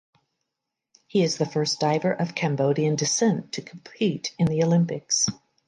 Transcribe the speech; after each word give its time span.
He 1.05 1.21
is 1.21 1.37
the 1.37 1.45
first 1.45 1.79
diver 1.79 2.11
of 2.11 2.33
Cambodian 2.33 2.95
descent 2.95 3.51
to 3.51 3.61
compete 3.61 4.33
in 4.39 4.47
the 4.47 4.63
Olympics. 4.63 5.27